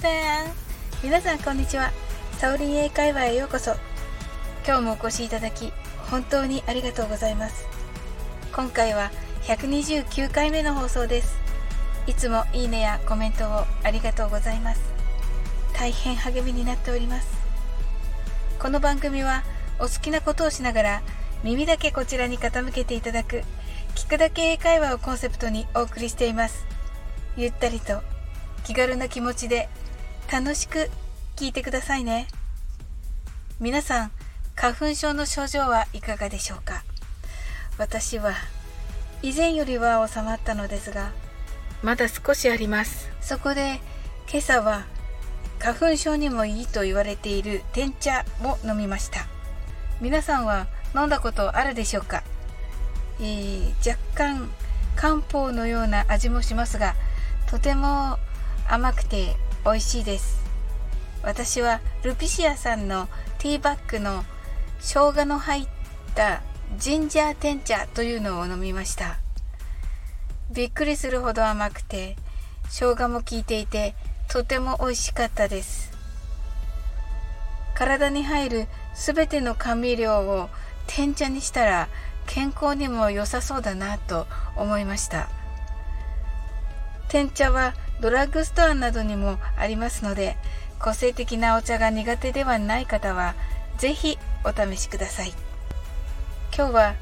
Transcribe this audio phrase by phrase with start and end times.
[0.00, 0.12] さん
[1.02, 1.92] 皆さんこんにちは
[2.38, 3.72] サオリン英会話へようこそ
[4.66, 5.74] 今日もお越しいただき
[6.10, 7.66] 本当にありがとうございます
[8.50, 9.10] 今回は
[9.42, 11.38] 129回目の放送です
[12.06, 14.80] いつもいいねやコメントをありがとうございます
[15.74, 17.28] 大変励みになっております
[18.58, 19.42] この番組は
[19.78, 21.02] お好きなことをしながら
[21.44, 23.42] 耳だけこちらに傾けていただく
[23.96, 26.64] 聞くだけ英会話をコンセプトにお送りしています
[27.36, 28.00] ゆったりと
[28.64, 29.68] 気軽な気持ちで
[30.30, 30.88] 楽しく
[31.34, 32.28] 聞いてくださいね。
[33.58, 34.12] 皆さん
[34.54, 36.84] 花粉症の症状はいかがでしょうか？
[37.78, 38.34] 私は
[39.22, 41.10] 以前よりは収まったのですが
[41.82, 43.10] まだ少しあります。
[43.20, 43.80] そこで
[44.30, 44.84] 今朝は
[45.58, 49.26] 花粉症にもいいと言われている天茶を飲みました。
[50.00, 52.22] 皆さんは飲んだことあるでしょうか、
[53.20, 54.48] えー、若干
[54.94, 56.94] 漢方のような味もしますが
[57.48, 58.16] とても
[58.68, 60.40] 甘くて美味しいです。
[61.22, 63.08] 私はルピシアさんの
[63.38, 64.24] ティーバッグの
[64.78, 65.68] 生姜の入っ
[66.14, 66.42] た
[66.78, 69.18] ジンジャーテン茶というのを飲みました。
[70.50, 72.16] びっくりするほど甘くて
[72.68, 73.94] 生姜も効いていて
[74.28, 75.92] とても美味しかったです。
[77.74, 80.48] 体に入るすべての甘味料を
[80.86, 81.88] 天茶にしたら
[82.26, 85.28] 健康にも良さそうだなと思いました。
[87.08, 90.36] 天茶はドラッグストアなどにもありますので
[90.78, 93.34] 個性的なお茶が苦手ではない方は
[93.78, 95.32] ぜひお試しください。
[96.56, 96.94] 今日は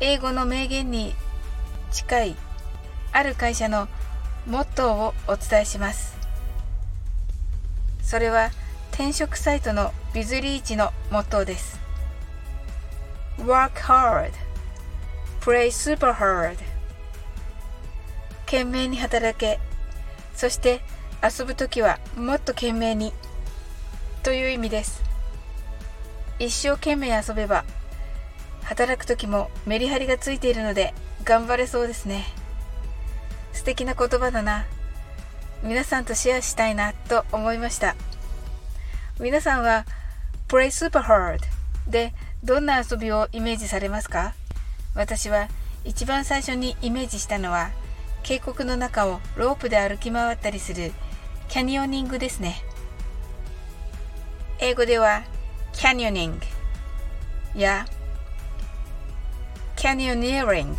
[0.00, 1.14] 英語の名言に
[1.92, 2.36] 近い
[3.12, 3.88] ある会社の
[4.46, 6.16] モットーをお伝えします。
[8.02, 8.50] それは
[8.92, 11.80] 転職サイトのビズリーチのモットーです。
[13.38, 14.30] Work hard.
[15.40, 16.56] Play super hard.
[18.46, 19.58] 懸命に働け。
[20.34, 20.80] そして
[21.22, 23.12] 遊ぶ時はもっと懸命に
[24.22, 25.02] という意味です。
[26.38, 27.64] 一生懸命遊べば
[28.64, 30.92] 働く時もメリハリがついているので
[31.22, 32.24] 頑張れそうですね。
[33.52, 34.66] 素敵な言葉だな。
[35.62, 37.94] 皆さんとシェアしたいなと思いました。
[39.20, 39.86] 皆さんは
[40.48, 41.38] Play Super Hard
[41.88, 42.12] で
[42.42, 44.34] どんな遊びをイメージされますか？
[44.94, 45.48] 私は
[45.84, 47.70] 一番最初にイメージしたのは
[48.24, 50.92] 渓谷の中をロープで歩き回ったりする
[51.48, 52.56] キャニオニングですね。
[54.58, 55.24] 英語では
[55.74, 56.40] キャニオニン
[57.54, 57.86] グや
[59.76, 60.76] キャニオニアリング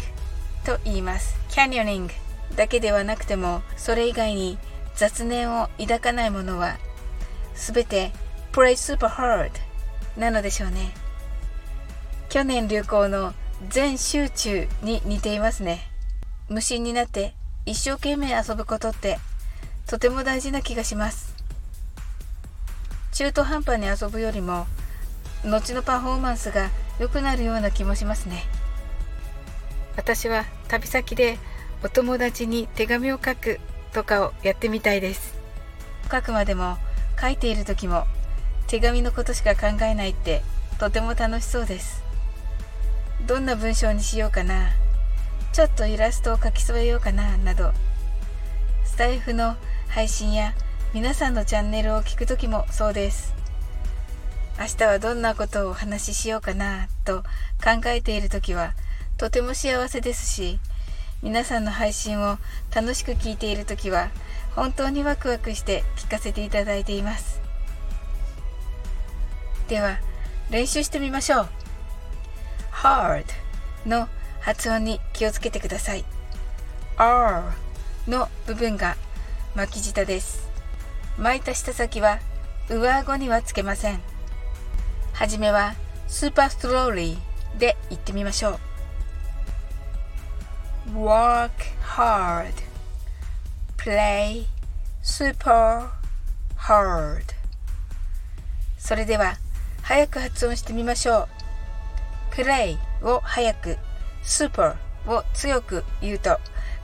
[0.66, 1.36] と言います。
[1.50, 2.14] キャニオニング
[2.56, 4.58] だけではなくてもそれ以外に
[4.96, 6.80] 雑念を抱かないものは
[7.54, 8.12] 全て
[8.54, 9.52] Play Super Hard
[10.18, 10.96] なのでしょうね。
[12.30, 13.36] 去年流行の
[13.70, 15.92] 全集中に似ていますね。
[16.48, 17.34] 無心になって
[17.66, 19.18] 一生懸命遊ぶことって
[19.88, 21.34] とても大事な気がします。
[23.14, 24.68] 中途半端に遊ぶよりも
[25.44, 26.70] 後のパフォーマンスが
[27.00, 28.44] 良くなるような気もしますね。
[29.96, 31.40] 私は旅先で
[31.84, 33.60] お友達に手紙を書く
[33.94, 35.36] とかをやってみたいです。
[36.12, 36.78] 書くまでも
[37.20, 38.06] 書いている時も
[38.68, 40.44] 手紙のことしか考えないって
[40.80, 42.04] とても楽しそうです。
[43.26, 44.85] どんな文章にしようかな。
[45.56, 47.72] ちょっとイラストを描き添えようかななど。
[48.84, 49.56] スタイフの
[49.88, 50.54] 配信や
[50.94, 53.34] 皆さんのチャンネルを聞く時もそうです。
[54.60, 57.24] 明日はどんなことをお話ししようかなと
[57.64, 58.74] 考えている時は
[59.16, 60.60] とても幸せですし
[61.22, 62.38] 皆さんの配信を
[62.76, 64.10] 楽しく聞いている時は
[64.58, 67.40] 本当にワクワクして聞かせていただいています。
[69.70, 70.00] では
[70.50, 71.48] 練習してみましょう。
[72.74, 73.24] Hard
[73.86, 74.10] の
[74.46, 76.06] 発音に気をつけてください。
[76.98, 77.42] R
[78.08, 78.96] の部分が
[79.56, 80.48] 巻き舌です。
[81.18, 82.20] 巻いた舌先は
[82.70, 84.00] 上顎にはつけません。
[85.14, 85.74] はじめは
[86.08, 87.18] super slowly
[87.58, 88.60] で言ってみましょ
[90.92, 91.00] う。
[91.00, 91.50] Work
[91.82, 92.54] hard.
[93.78, 94.46] Play
[95.04, 95.90] super
[96.56, 97.24] hard.
[98.78, 99.38] それでは
[99.82, 101.28] 早く発音してみましょ
[102.32, 102.36] う。
[102.36, 103.80] Play を早く
[104.26, 104.76] super
[105.08, 106.38] を強く言うと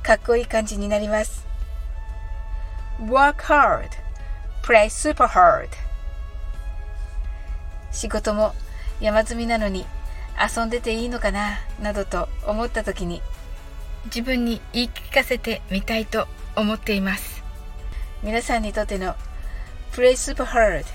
[0.03, 1.45] かっこいい感じになります。
[2.99, 3.89] work hard
[4.63, 5.67] play super hard.
[7.91, 8.53] 仕事も
[9.01, 9.85] 山積みなのに
[10.39, 13.21] 遊んでていいのかななどと思った時に
[14.05, 17.43] 自分に言い聞かせてみたいと思っています。
[18.23, 19.15] 皆さんにとっての
[19.93, 20.85] Play Super Hard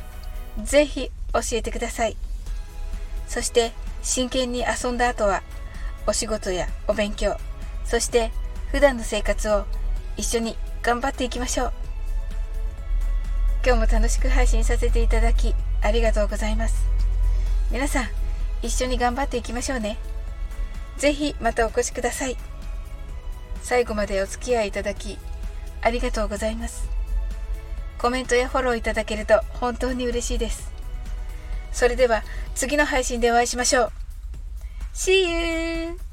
[0.62, 2.16] ぜひ教えてください。
[3.26, 3.72] そして
[4.02, 5.42] 真剣に遊んだ後は
[6.06, 7.36] お仕事やお勉強、
[7.84, 8.30] そして
[8.70, 9.64] 普段の生活を
[10.16, 11.72] 一緒に頑張っていきましょう。
[13.64, 16.86] 今日も楽しく配信させていただきありがとうございます。
[17.70, 18.08] 皆さん
[18.62, 19.98] 一緒に頑張っていきましょうね。
[20.98, 22.36] ぜひまたお越しください。
[23.62, 25.18] 最後までお付き合いいただき
[25.82, 26.88] ありがとうございます。
[27.98, 30.70] コメントやフォローいただけると本当に嬉しいです。
[31.72, 32.22] それでは
[32.54, 34.05] 次の配信でお会いしましょう。
[34.96, 36.05] See you!